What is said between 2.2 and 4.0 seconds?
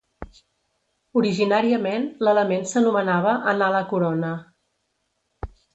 l'element s'anomenava Anala